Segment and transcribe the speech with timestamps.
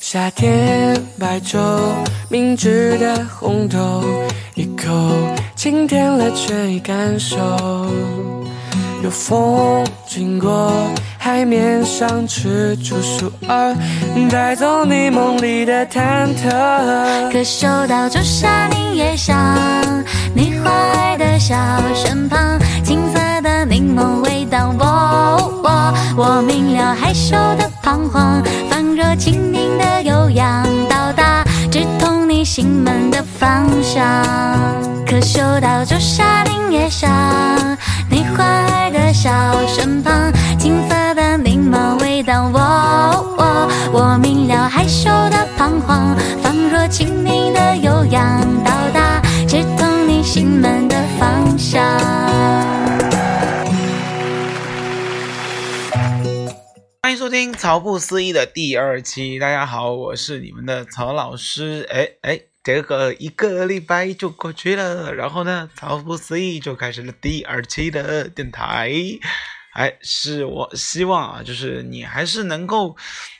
[0.00, 1.58] 夏天白粥，
[2.30, 4.02] 明治的红豆，
[4.54, 4.88] 一口
[5.54, 7.36] 清甜了倦意感受。
[9.02, 10.72] 有风经过，
[11.18, 13.76] 海面上吃出树儿，
[14.30, 17.30] 带走你梦里的忐忑。
[17.30, 19.36] 可嗅到仲夏柠叶香，
[20.34, 20.70] 你花
[21.46, 21.54] 小
[21.94, 24.74] 身旁，青色的柠檬味道。
[24.80, 34.02] 我我我明了害羞的彷徨，仿若轻盈的悠扬，到达直通你心门的方向。
[35.06, 37.08] 可嗅到朱砂柠叶香，
[38.10, 39.30] 你花海的小
[39.68, 40.12] 身旁，
[40.58, 42.50] 青色的柠檬味道。
[42.52, 42.58] 我
[43.38, 50.85] 我我明了害羞的彷徨，仿若轻盈的悠扬，到达直通你心门
[57.66, 59.40] 曹不思议的第二期。
[59.40, 61.84] 大家好，我是你们的曹老师。
[61.90, 68.92] 哎哎，这个一个礼拜就过去了，然后呢，曹不思议就开始了第二期的电台。
[69.74, 72.96] 哎，是我希望啊，就是你还是能够，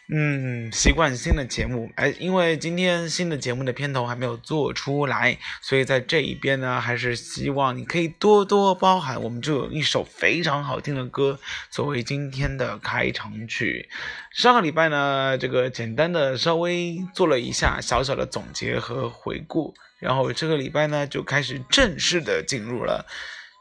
[0.08, 1.90] 嗯，习惯新的节目。
[1.96, 9.20] 哎，因为今天新的节目的片头还没有做出来，所以在这一边呢，还是希望你可以多多包涵。
[9.20, 11.40] 我们就有一首非常好听的歌
[11.70, 13.88] 作为今天的开场曲。
[14.30, 23.04] 上个礼拜呢，这个简单的稍微做了一下小小的总结和回顾，然后这个礼拜呢，就开始正式的进入了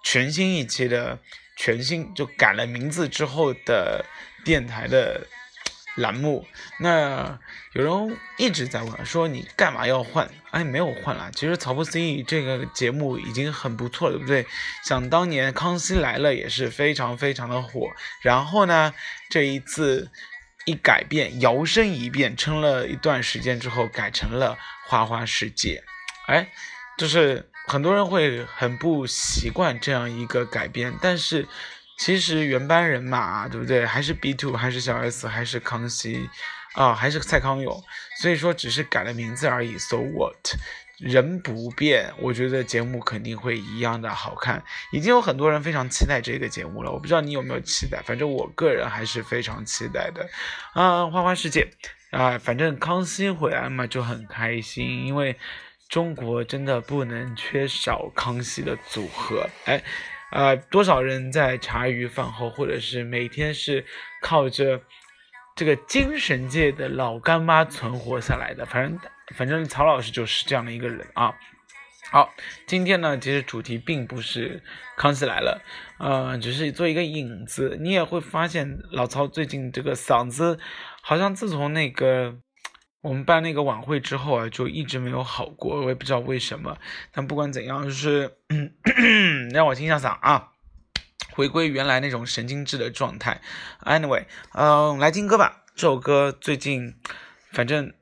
[0.04, 1.20] 全新一期的。
[1.58, 4.04] 全新就改了名字之后的
[4.44, 5.26] 电台的
[5.96, 6.46] 栏目，
[6.80, 7.40] 那
[7.74, 10.30] 有人一直在问说你干嘛要换？
[10.52, 11.30] 哎，没有换啦。
[11.34, 14.46] 其实曹不思议这个节目已经很不错了，对不对？
[14.84, 17.90] 想当年《康熙来了》也是非常非常的火，
[18.22, 18.94] 然后呢，
[19.30, 20.10] 这一次
[20.66, 24.58] 一改变，摇身一变，撑了一段时间之后，改成了
[24.89, 25.84] 《花花世界》。
[26.32, 26.50] 哎，
[26.98, 27.50] 就是。
[27.67, 31.48] 很多人会很不习惯这样一个改编，但是
[31.98, 33.86] 其实原班人马，对不对？
[33.86, 36.30] 还是 B two，还是小 S，还是康熙，
[36.73, 37.83] 啊，还是蔡康永，
[38.22, 39.78] 所以说只是改了名字而已。
[39.78, 40.36] So what？
[40.98, 44.64] 人不变，我觉得节目肯定会一样的好看。
[44.92, 50.28] 已经有很多人非常期待这个节目了，我不知道你有没有期待，反正我个人还是非常期待的。
[50.73, 51.67] 啊，花花世界，
[52.11, 55.38] 啊，反正康熙回来嘛就很开心，因为。
[55.88, 59.84] 中国真的不能缺少康熙的组合，哎，
[60.36, 63.86] 呃，多少人在茶余饭后，或者是每天是
[64.22, 64.82] 靠着
[65.56, 68.66] 这个精神界的老干妈存活下来的。
[68.66, 69.00] 反正，
[69.34, 71.34] 反正曹老师就是这样的一个人啊。
[72.12, 72.34] 好，
[72.68, 74.62] 今天呢，其实主题并不是
[74.98, 75.62] 康熙来了，
[76.00, 77.78] 呃，只是做一个引子。
[77.80, 80.60] 你也会发现老曹最近这个嗓子，
[81.02, 82.40] 好像自从那个。
[83.05, 86.76] 我们办那个晚会之后啊，就一直没有好过，我也不知道为什么。
[87.11, 88.36] 但不管怎样，就是
[89.54, 90.54] 让我清下嗓啊，
[91.30, 93.42] 回归原来那种神经质的状态。
[93.83, 95.66] Anyway，嗯，来听歌吧。
[95.76, 96.95] 这首歌最近
[97.52, 97.93] 反正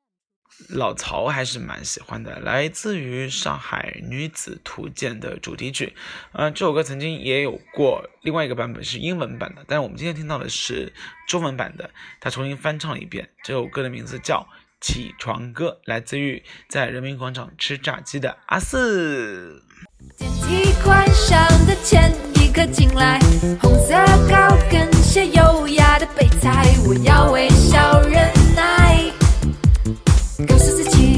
[0.69, 5.97] 老曹还是蛮喜欢的，来自于《上海女子图鉴》的主题曲。
[6.31, 10.93] 嗯，这首歌曾经也有过另外一个版本是英文版的，但是我们今天听到的是
[11.27, 11.89] 中文版的，
[12.21, 13.31] 他重新翻唱了一遍。
[13.43, 14.47] 这首歌的名字叫。
[14.83, 19.63] 起床歌来自于在人民广场吃炸鸡的阿四。
[20.17, 23.17] 电梯关上的前一刻进来，
[23.61, 23.95] 红色
[24.29, 29.09] 高跟鞋优雅的被踩，我要微笑忍耐，
[30.45, 31.17] 告诉自己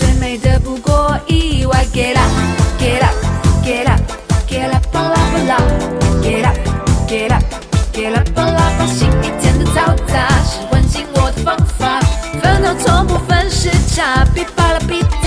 [0.00, 1.86] 最美的不过意外。
[1.94, 2.32] Get up,
[2.80, 3.14] get up,
[3.64, 4.00] get up,
[4.48, 5.56] get up, 帮拉帮拉
[6.20, 6.56] ，Get up,
[7.08, 7.44] get up,
[7.92, 10.26] get up, 帮拉帮，新一天的嘈杂。
[12.74, 15.25] 从不分是假皮、巴拉皮。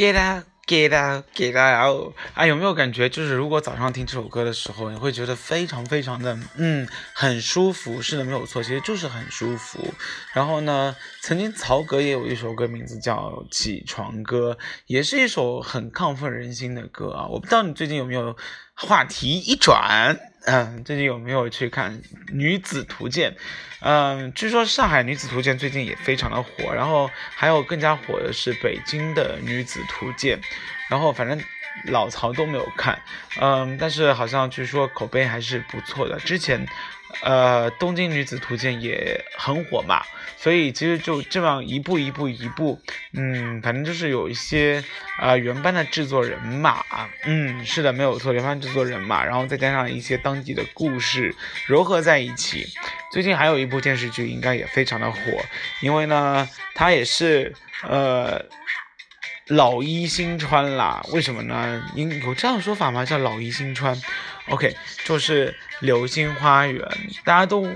[0.00, 2.14] Get out, get out, get out！
[2.32, 8.00] 啊，有没有感觉，就是如果早上听这首歌的时候，你会觉得非常非常的，嗯，很舒服。
[8.00, 9.92] 是的，没有错，其实就是很舒服。
[10.32, 14.56] 然后呢，曾经曹格也有一首歌，名字叫《起床歌》，
[14.86, 17.26] 也是一首很亢奋人心的歌啊。
[17.26, 18.34] 我不知道你最近有没有
[18.74, 21.98] 话题一转，嗯，最近有没有去看
[22.32, 23.32] 《女子图鉴》？
[23.80, 30.40] 嗯，据说上海女子图鉴最近也非常的火，然后还有更加火的是北京的女子图鉴，
[30.88, 31.38] 然后反正
[31.86, 33.00] 老曹都没有看，
[33.40, 36.18] 嗯，但是好像据说口碑还是不错的。
[36.20, 36.66] 之前，
[37.22, 40.02] 呃，东京女子图鉴也很火嘛，
[40.36, 42.80] 所以其实就这样一步一步一步，
[43.14, 44.84] 嗯，反正就是有一些
[45.20, 46.84] 呃原班的制作人嘛，
[47.24, 51.34] 嗯，是的，没有错，原班制作人嘛，然后再加上一些当地的故事
[51.66, 52.66] 糅合在一起。
[53.10, 55.18] 最近还有一部电视剧应该也非常的火，
[55.80, 57.52] 因为呢，它也是
[57.82, 58.40] 呃
[59.50, 61.00] 老一新穿啦。
[61.12, 61.82] 为什么呢？
[61.94, 63.04] 因有这样说法吗？
[63.04, 63.96] 叫老一新穿。
[64.48, 64.74] OK，
[65.04, 65.50] 就是
[65.80, 66.82] 《流星花园》，
[67.24, 67.68] 大家都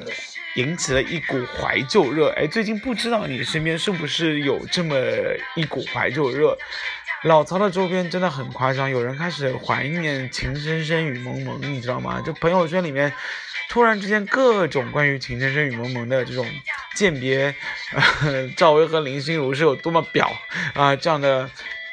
[0.57, 2.31] 引起了一股怀旧热。
[2.37, 4.97] 哎，最近不知道你身边是不是有这么
[5.55, 6.57] 一股怀旧热？
[7.25, 12.21] 老曹的周边真的很夸张，有人开始怀念《情深深雨蒙蒙》，你知道吗？
[12.21, 13.11] 就朋友圈里面，
[13.71, 16.47] 突然之间各种关于《情深深雨蒙蒙》的这种
[16.95, 17.55] 鉴别，
[17.95, 20.31] 呃，赵薇和林心如是有多么婊
[20.75, 21.49] 啊、这样的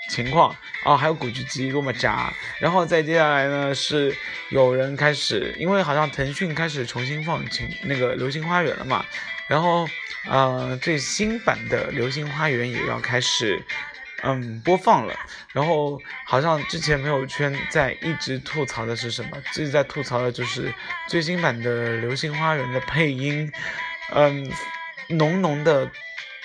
[0.10, 4.14] 情况啊，还有古巨基多么渣，然后再接下来呢是
[4.50, 9.06] 有人开始，因为好像腾讯开始重新放情那个《流星花园》了嘛，
[9.48, 9.88] 然后
[10.30, 13.64] 呃最新版的《流星花园》也要开始。
[14.24, 15.16] 嗯，播放了，
[15.54, 19.38] 然后好像之前朋友圈在一直吐槽的是什么？
[19.54, 20.74] 一直在吐槽的就是
[21.08, 23.52] 最新版的《流星花园》的配音，
[24.14, 24.52] 嗯，
[25.10, 25.90] 浓浓的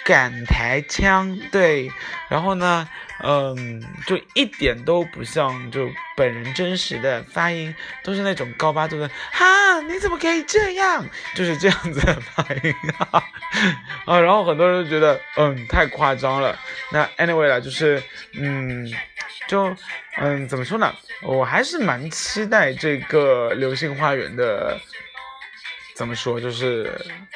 [0.06, 1.91] 港台腔，对，
[2.29, 2.88] 然后呢，
[3.25, 7.75] 嗯，就一点都不像就本人真实的发音，
[8.05, 11.05] 都是那种高八度的，哈，你怎么可以这样？
[11.35, 12.73] 就是这样子的发音
[13.11, 13.20] 啊，
[14.06, 16.56] 啊，然后很多人觉得，嗯，太夸张了。
[16.93, 18.01] 那 anyway 啦，就是，
[18.34, 18.89] 嗯，
[19.48, 19.75] 就，
[20.19, 20.94] 嗯，怎么说呢？
[21.22, 24.79] 我还是蛮期待这个《流星花园》的。
[25.96, 26.93] 怎么说，就是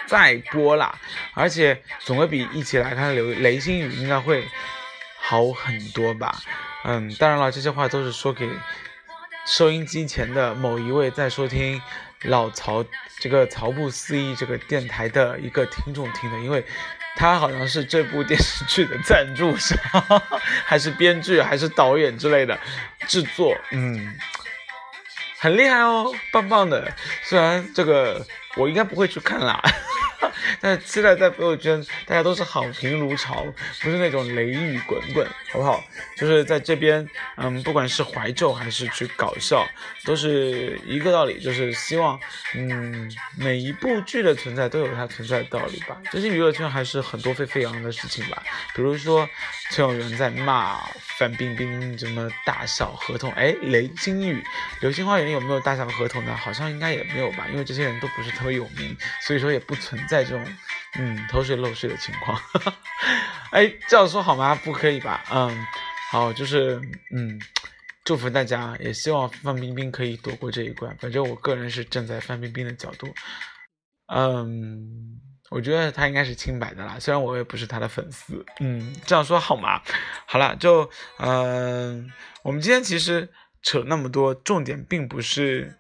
[0.07, 0.95] 再播啦，
[1.33, 4.47] 而且总会比一起来看流雷星雨应该会
[5.19, 6.39] 好很多吧。
[6.85, 8.47] 嗯，当然了，这些话都是说给
[9.47, 11.81] 收音机前的某一位在收听
[12.25, 12.85] 老曹
[13.19, 16.63] 这个曹不思议这个电台的一个听众听的，因为
[17.17, 19.79] 他好像是这部电视剧的赞助商，
[20.67, 22.59] 还是编剧，还是导演之类的
[23.09, 24.19] 制作，嗯。
[25.41, 26.93] 很厉害哦，棒棒的。
[27.25, 28.25] 虽然这个
[28.57, 29.59] 我应该不会去看啦，
[30.61, 33.45] 但是期待在朋友圈大家都是好评如潮，
[33.83, 35.83] 不是那种雷雨滚滚，好不好？
[36.17, 39.67] 就是在这边，嗯，不管是怀旧还是去搞笑，
[40.05, 42.19] 都是一个道理，就是希望，
[42.55, 45.97] 嗯，每一部剧的存在都有它存在的道理吧。
[46.11, 48.43] 最近娱乐圈还是很多沸沸扬扬的事情吧，
[48.75, 49.29] 比如说
[49.71, 50.81] 陈友仁在骂
[51.19, 54.43] 范冰冰什么大小合同，哎，雷金雨、
[54.81, 56.37] 流星花园有没有大小合同呢？
[56.37, 58.97] 好像应该也没有吧，因为这些人都不是特别有名，
[59.27, 60.45] 所以说也不存在在这种
[60.99, 62.37] 嗯偷税漏税的情况。
[63.53, 64.55] 哎，这样说好吗？
[64.65, 65.25] 不可以吧？
[65.33, 65.67] 嗯，
[66.11, 66.81] 好，就是
[67.15, 67.41] 嗯，
[68.05, 70.97] 祝福大家，也希望范冰冰可以躲过这一关。
[70.99, 73.07] 反正我个人是站在范冰冰的角度，
[74.13, 75.21] 嗯。
[75.51, 79.83] 我觉得她应该是清白的啦，虽然我也不是她的粉丝，嗯，这样说好吗？
[80.25, 80.89] 好了，就
[81.19, 82.09] 嗯、
[82.45, 83.29] 我们今天其实
[83.61, 85.77] 扯那么多，重点并不是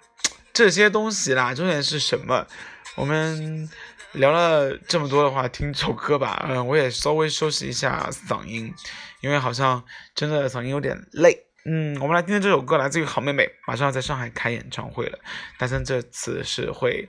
[0.52, 2.48] 这些东西啦，重点是什么？
[2.96, 3.70] 我们
[4.12, 6.46] 聊了这么多的话，听首歌吧。
[6.48, 8.72] 嗯，我也稍微休息一下嗓音，
[9.20, 11.46] 因为好像真的嗓音有点累。
[11.64, 15.18] 嗯，我们来听听这首歌，来自于好妹妹，马上要在上海开演唱会了。
[15.58, 17.08] 大森这次是会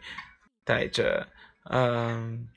[0.64, 1.26] 带着
[1.70, 2.48] 嗯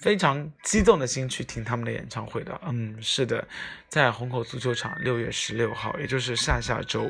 [0.00, 2.58] 非常激动的心去听他们的演唱会的。
[2.64, 3.46] 嗯，是的，
[3.86, 7.08] 在虹口足球场六月十六号，也就是下下周，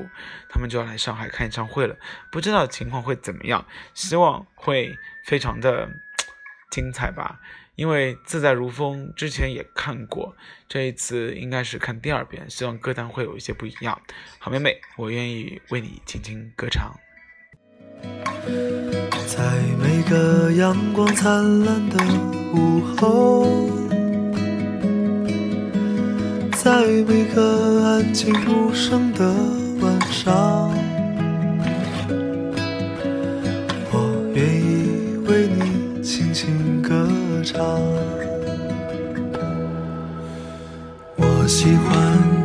[0.51, 1.97] 他们就要来上海开演唱会了。
[2.31, 4.95] 不知道情况会怎么样，希望会
[5.25, 5.89] 非常的
[6.73, 7.38] 精彩吧。
[7.76, 10.35] 因为自在如风之前也看过，
[10.69, 13.99] 这一次应该是看第二遍，希望歌单会有一些不一样。
[14.38, 16.95] 好妹妹，我愿意为你轻轻歌唱。
[19.26, 19.41] 在
[19.81, 21.97] 每个阳光灿烂的
[22.52, 23.71] 午后，
[26.52, 29.33] 在每个安静无声的
[29.81, 30.71] 晚上，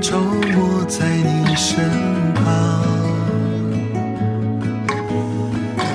[0.10, 1.84] 周末在你身
[2.34, 2.82] 旁，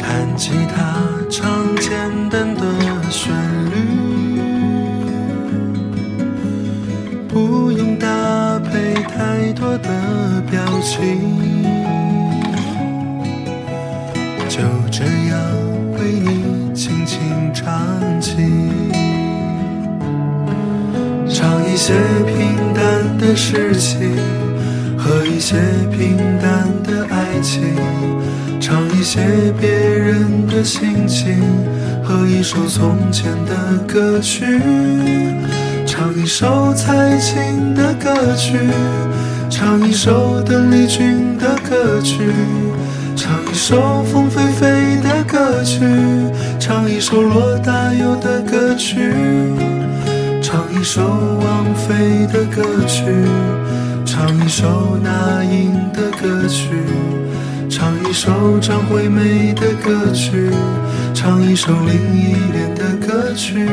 [0.03, 1.89] 弹吉他，唱简
[2.29, 2.63] 单的
[3.09, 3.33] 旋
[3.71, 3.75] 律，
[7.27, 11.19] 不用搭配太多的表情，
[14.47, 14.59] 就
[14.91, 15.41] 这样
[15.95, 17.19] 为你轻轻
[17.55, 17.75] 唱
[18.21, 18.37] 起。
[21.35, 21.95] 唱一些
[23.23, 24.17] 的事情
[24.99, 25.57] 和一些
[25.93, 27.63] 平淡的爱情，
[28.61, 29.21] 唱一些
[29.61, 31.41] 别人的心情
[32.03, 34.45] 和一首从前的歌曲，
[35.87, 38.59] 唱一首蔡琴的歌曲，
[39.49, 42.17] 唱一首邓丽君的歌曲，
[43.15, 45.79] 唱一首凤飞飞的歌曲，
[46.59, 49.13] 唱一首罗大佑的歌曲。
[50.53, 51.03] 唱一首
[51.43, 53.07] 王菲的歌曲，
[54.05, 56.69] 唱一首那英的歌曲，
[57.71, 60.51] 唱一首张惠妹的歌曲，
[61.15, 63.67] 唱一首林忆莲的歌曲。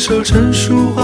[0.00, 0.94] 首成熟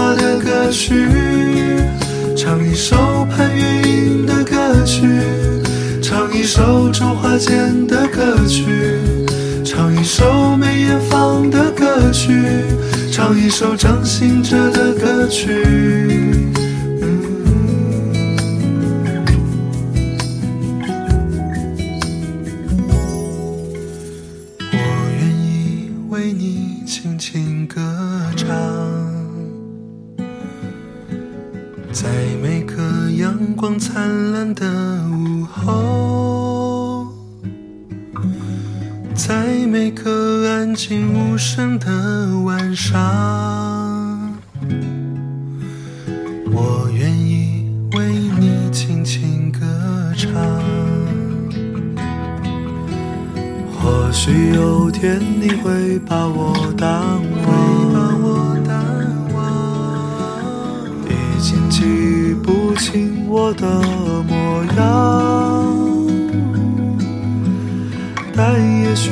[68.87, 69.11] 也许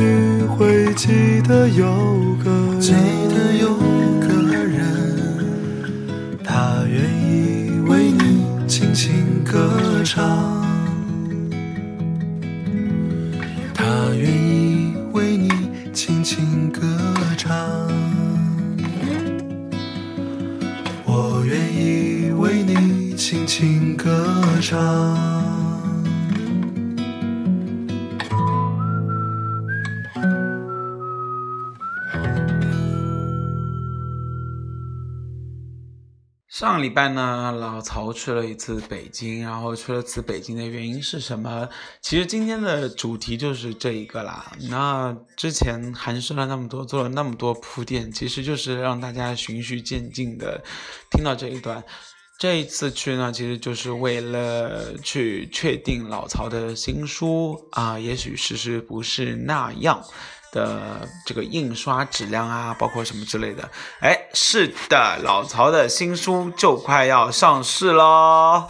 [0.58, 1.86] 会记得有
[2.42, 3.76] 个，记得有
[4.22, 4.28] 个
[4.64, 4.80] 人，
[6.42, 9.70] 他愿意为你轻轻歌
[10.06, 10.66] 唱。
[13.74, 13.84] 他
[14.18, 15.50] 愿意为你
[15.94, 16.82] 轻轻歌
[17.38, 17.54] 唱，
[21.04, 24.26] 我愿意为你轻轻歌
[24.62, 25.35] 唱。
[36.58, 41.68] 上礼拜呢，老曹去了一次北京，然后去了次北京的原因是什么？
[42.02, 44.50] 其实今天的主题就是这一个啦。
[44.70, 50.64] 那之前寒暄了那么多，做了那么多铺垫，其实就是让大家循序渐进的
[51.12, 51.84] 听到这一段。
[52.40, 60.02] 这一次去呢，其实就是为了去确定老曹的新书啊，也许事实不是那样。
[60.56, 63.70] 的这个印刷质量啊，包括什么之类的，
[64.00, 68.70] 哎，是的，老曹的新书就快要上市喽。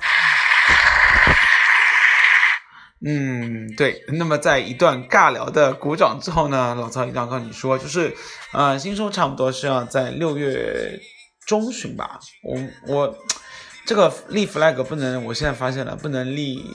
[3.07, 4.03] 嗯，对。
[4.17, 8.15] 那么在一段尬聊的鼓掌之后呢，老曹一定要跟你说，就是，
[8.51, 10.99] 呃，新书差不多是要在六月
[11.45, 12.19] 中旬吧。
[12.43, 12.59] 我
[12.95, 13.15] 我
[13.85, 16.65] 这个立 flag 不能，我现在发现了不能立。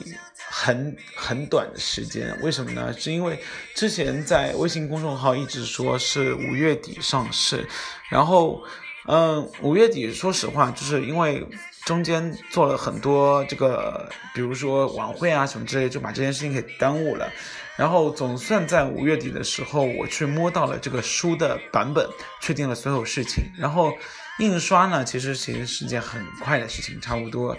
[0.63, 2.93] 很很短的时间，为什么呢？
[2.95, 3.39] 是因为
[3.73, 7.67] 之前在微信公众号一直说是五月底上市，
[8.11, 8.63] 然后，
[9.07, 11.43] 嗯，五月底，说实话，就是因为
[11.83, 17.27] 中间做了很多这个，比如说晚会啊什么之类，就把这件事情给耽误了。
[17.75, 22.07] 然后总算在五月底的时候，我去摸到了这个书的版本，
[22.39, 23.43] 确定了所有事情。
[23.57, 23.91] 然后
[24.37, 27.57] 印刷呢，其实其实是件很快的事情，差不多。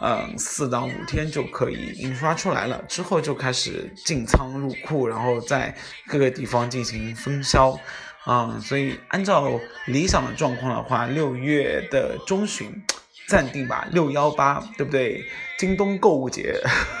[0.00, 5.76] 嗯，四到五天就可以印刷出来了，之后就开始进仓入库，然后在
[6.08, 7.78] 各个地方进行分销。
[8.24, 12.82] 啊，所以按照理想的状况的话，六月的中旬
[13.28, 15.22] 暂定吧，六幺八，对不对？
[15.58, 16.54] 京东购物节。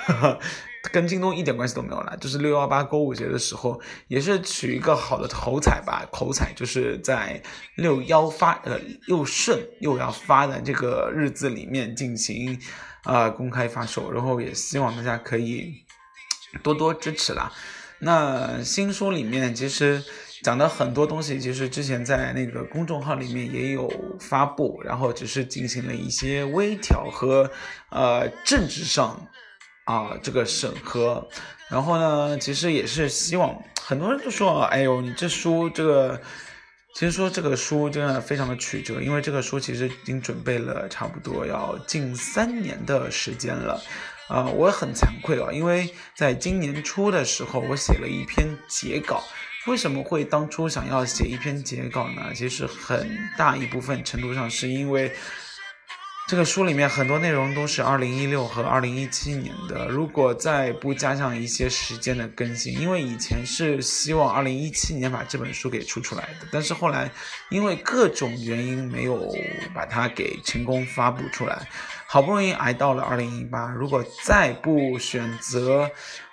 [0.92, 7.42] 跟京东一点关系都没有了，就是六幺八购物节的时候，也是取一个好的头彩吧，口彩就是在
[7.76, 12.60] 六幺发呃又顺又要发的这个日子里面进行
[13.04, 15.72] 啊公开发售，然后也希望大家可以
[16.62, 17.50] 多多支持啦。
[18.00, 20.04] 那新书里面其实
[20.42, 27.50] 讲的很多东西，其实之前在那个公众号里面也有发布，然后只是进行了一些微调和
[27.90, 29.28] 呃政治上。
[29.84, 31.28] 啊，这个审核，
[31.68, 36.18] 然后呢，其实也是希望很多人都说，哎呦，你这书这个，
[36.94, 43.78] 其实说这个书真的非常的曲折，因为这个书其实已经准备了差不多要近三年的时间了，
[44.28, 49.22] 啊，我很惭愧啊，因为在今年初的时候，我写了一篇结稿，
[49.66, 52.32] 为什么会当初想要写一篇结稿呢？
[52.34, 55.12] 其实很大一部分程度上是因为。
[56.34, 67.08] 这个书里面很多内容都是二零一六和二零一七年的，如果再不加上一些时间的更新，因为以前是希望二零一七年把这本书给出出来的，但是后来
[67.50, 69.32] 因为各种原因没有
[69.72, 71.68] 把它给成功发布出来，
[72.04, 75.88] 好不容易挨到了二零一八，如果再不选择，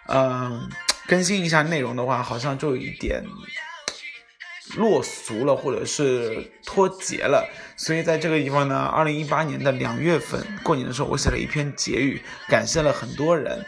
[0.07, 0.67] 嗯，
[1.05, 3.23] 更新一下内容的话，好像就有一点。
[4.77, 13.65] 落俗了，或者是脱节了，所以在这个地方呢，二零一八年的两月份过年的时候，我写了一篇结语，感谢了很多人，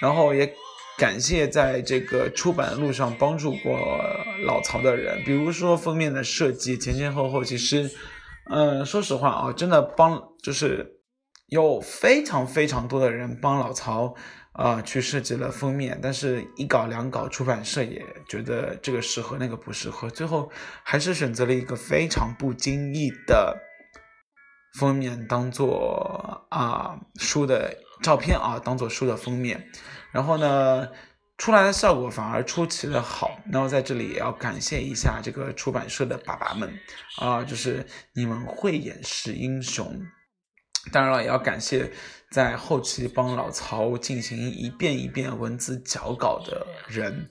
[0.00, 0.52] 然后也
[0.98, 3.78] 感谢在这个出版的路上帮助过
[4.44, 7.90] 老曹的人，比如说封面的设计，前前后后，其实，
[8.50, 10.96] 嗯，说实话啊，真的帮，就是
[11.48, 14.14] 有非常非常多的人帮老曹。
[14.60, 23.56] 啊，去设计了封面，但是一稿两稿，出版社也觉得这个适合，那个不适合，最后还是选择了一个非常不经意的
[24.74, 29.66] 封面，当做啊书的照片啊，当做书的封面。
[30.12, 30.86] 然后呢，
[31.38, 33.40] 出来的效果反而出奇的好。
[33.50, 36.70] 然后在这里也要感谢一下这个出版社的爸爸们
[37.16, 39.98] 啊，就是你们慧眼识英雄。
[40.92, 41.92] 当然了，也要感谢
[42.30, 47.28] 在后期帮老曹进行一遍一遍文字脚稿的人。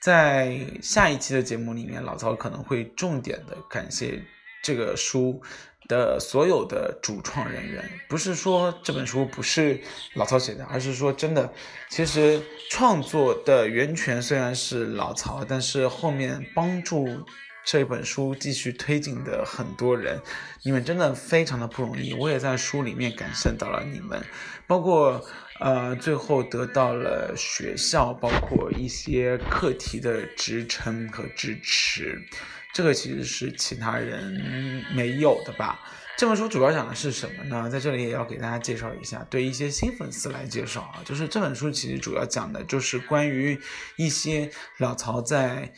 [0.00, 4.22] 在下一期的节目里面，老曹可能会重点的感谢
[4.62, 5.42] 这个书
[5.88, 7.82] 的所有的主创人员。
[8.08, 9.80] 不是说这本书不是
[10.14, 11.52] 老曹写的，而是说真的，
[11.88, 17.26] 其实创作的源泉虽然是老曹，但是后面帮助。
[17.64, 20.20] 这本书继续推进的很多人，
[20.62, 22.12] 你们真的非常的不容易。
[22.12, 24.22] 我也在书里面感受到了你们，
[24.66, 25.24] 包括
[25.60, 32.22] 呃最后得到了学校，包括一些课题的支撑和支持，
[32.74, 35.80] 这个其实是其他人没有的吧。
[36.16, 37.68] 这本书主要讲的是什么呢？
[37.68, 43.58] 在这里也要给大家介绍一下，对一些新粉丝来介绍啊，就是这本书其实主要讲的就是关于
[43.96, 45.72] 一些老曹在。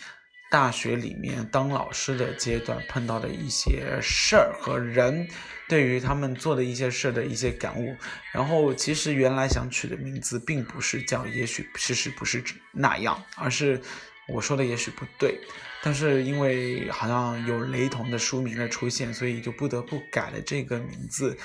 [0.48, 5.28] 大学里面当老师的阶段碰到的一些事儿和人，
[5.68, 7.96] 对于他们做的一些事儿的一些感悟。
[8.32, 13.80] 然后其实原来想取的名字并不是叫，也许其实不是那样，而是
[14.28, 15.40] 我说的也许不对。
[15.82, 21.36] 但是因为好像有雷同的书名的出现，所以就不得不改了这个名字。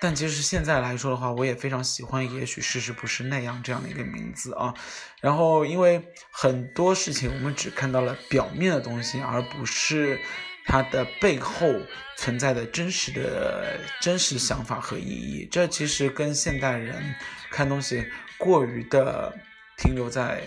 [0.00, 4.72] 但其实现在来说的话，我也非常喜欢“也许事实不是那样”这样的一个名字啊。
[5.20, 10.20] 然后，因为很多事情我们只看到了表面的东西，而不是
[10.66, 11.66] 它的背后
[12.16, 15.48] 存在的真实的真实想法和意义。
[15.50, 17.14] 这其实跟现代人
[17.50, 18.06] 看东西
[18.38, 19.36] 过于的
[19.76, 20.42] 停留在。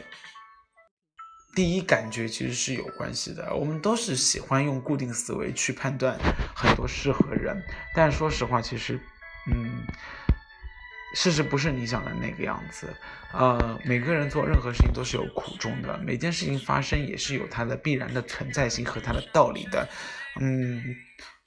[1.54, 6.18] 第一感觉其实是有关系的，我们都是喜欢用固定思维去判断
[6.56, 7.62] 很多事和人，
[7.94, 8.98] 但说实话，其实，
[9.48, 9.84] 嗯，
[11.16, 12.88] 事实不是你想的那个样子。
[13.34, 19.88] 呃，每个人做任何事情都是有苦衷的，每件事情发生也是有它的必然的存在性和它的道理的。
[20.40, 20.96] 嗯，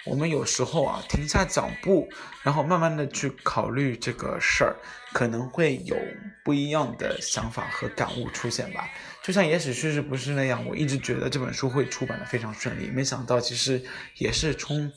[0.07, 2.09] 我们有时候啊，停下脚步，
[2.43, 4.77] 然后慢慢的去考虑这个事儿，
[5.13, 5.97] 可能会有
[6.43, 8.89] 不一样的想法和感悟出现吧。
[9.23, 13.83] 就像也许事实不是那样，我一直觉得这本书会出版的非常顺利，没想到其实
[14.17, 14.91] 也是充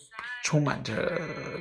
[0.48, 1.20] 充满着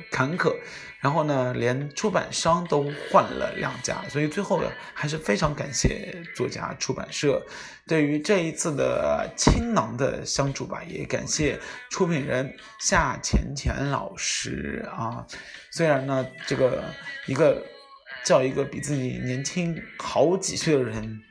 [0.09, 0.55] 坎坷，
[1.01, 7.45] 然后呢，连出版商都换了两家，所以最后还是非常感谢作家出版社
[7.85, 15.27] 对于这一次的倾囊的相助吧，也感谢出品人夏浅浅老师啊，
[15.69, 16.81] 虽然呢，这个
[17.25, 17.61] 一个
[18.23, 21.21] 叫一个比自己年轻好几岁的人。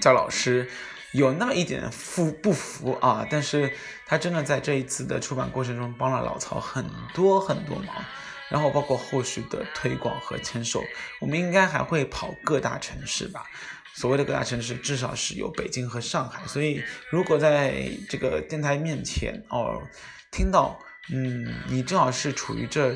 [0.00, 0.70] 叫老师
[1.12, 3.26] 有那么一点服不服啊？
[3.30, 3.72] 但是
[4.06, 7.94] 他真的在这一次的出版过程中帮了老曹很多很多忙，
[8.48, 10.82] 然后包括后续的推广和签售，
[11.20, 13.44] 我们应该还会跑各大城市吧？
[13.94, 16.46] 所谓的各大城市，至少是有北京和上海。
[16.46, 19.82] 所以如果在这个电台面前哦，
[20.30, 20.78] 听到
[21.12, 22.94] 嗯，你正好是处于这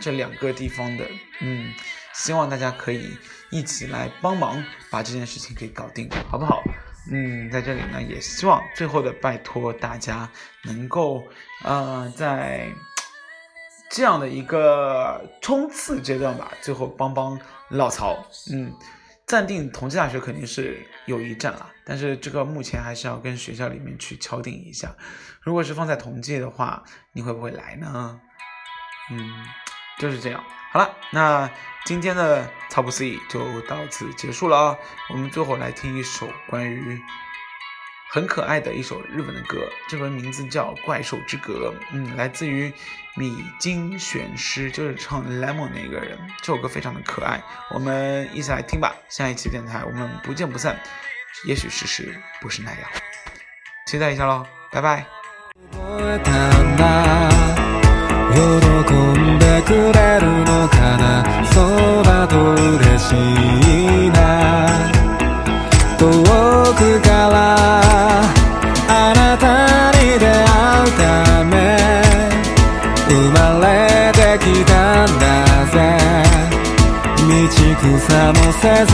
[0.00, 1.06] 这两个地方的
[1.40, 1.72] 嗯。
[2.12, 3.16] 希望大家可以
[3.50, 6.60] 一起来帮忙把这件事情给搞定，好不好？
[7.10, 10.30] 嗯，在这里呢，也希望最后的拜托大家
[10.64, 11.22] 能够，
[11.64, 12.68] 呃，在
[13.90, 17.38] 这样的一个冲刺阶段吧，最后帮帮
[17.70, 18.24] 老曹。
[18.52, 18.72] 嗯，
[19.26, 24.94] 暂定同济大学肯定是有一战了，但是这个目前还是要跟学校里面去敲定一下。
[25.40, 28.20] 如果是放在同济的话，你会不会来呢？
[29.10, 29.18] 嗯，
[30.00, 30.42] 就是这样。
[30.72, 31.48] 好了，那。
[31.86, 34.76] 今天的超不思议就到此结束了啊！
[35.08, 37.00] 我们最后来听一首关于
[38.10, 42.70] 很可爱的一首日本的歌，这首名字叫《怪兽之歌》，嗯，来自于
[43.16, 46.18] 米津玄师，就是唱《Lemon》那个人。
[46.42, 48.94] 这首歌非常的可爱，我们一起来听吧。
[49.08, 50.78] 下一期电台我们不见不散。
[51.46, 52.90] 也许事实不是那样，
[53.86, 55.06] 期待一下喽，拜拜。
[58.34, 61.24] 喜んでくれるのかな？
[61.52, 61.54] そ
[62.00, 64.18] うだと嬉しいな？
[65.98, 66.04] 遠
[66.74, 67.36] くから
[68.88, 69.44] あなた
[69.98, 70.30] に出会
[70.86, 71.02] うた
[71.44, 71.54] め
[73.08, 73.68] 生まれ
[74.12, 74.72] てきた
[75.04, 75.22] んだ
[75.72, 75.74] ぜ。
[77.20, 77.28] 道
[77.78, 78.92] 草もせず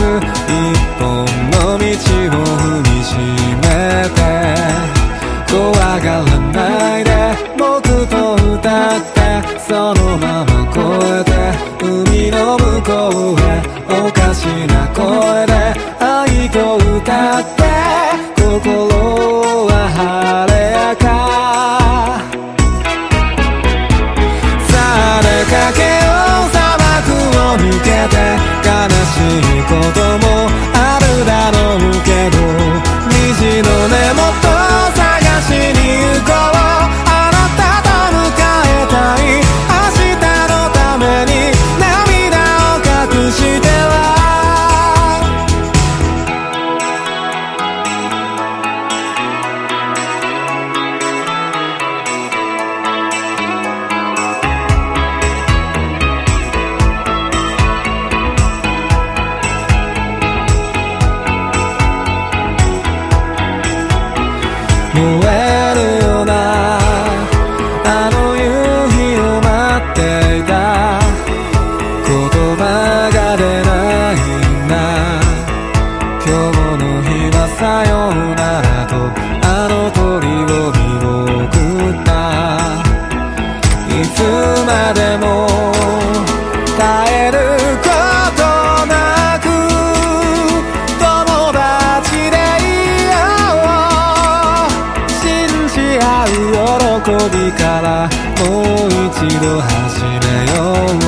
[99.61, 101.07] 始めよう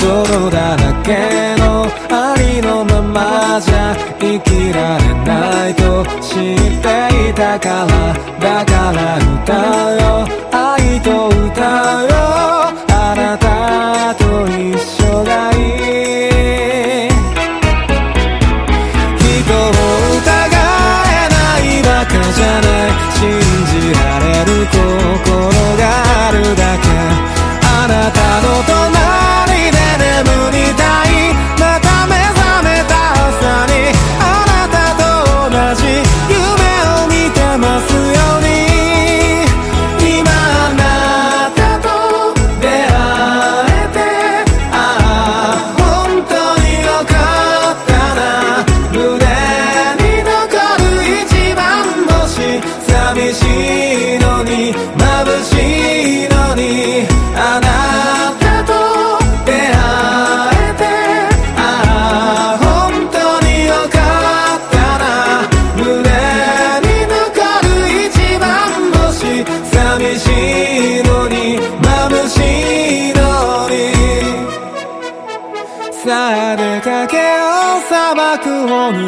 [0.00, 1.64] 泥だらけの
[2.10, 9.83] ありのままじゃ生きられないと知っていたからだから歌う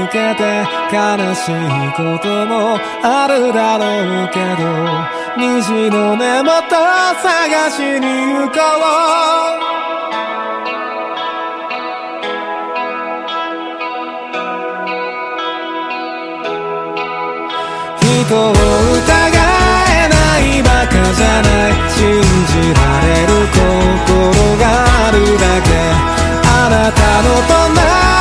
[0.08, 0.42] けて
[0.92, 0.96] 悲
[1.34, 1.54] しい
[1.96, 3.84] こともあるだろ
[4.24, 4.62] うけど
[5.36, 6.52] 虹の根元
[7.22, 9.66] 探しに行こう。
[18.00, 18.56] 人を疑
[19.88, 21.70] えないバカじゃない。
[21.90, 24.64] 信じられる心が
[25.06, 25.68] あるだけ。
[26.48, 28.15] あなたの隣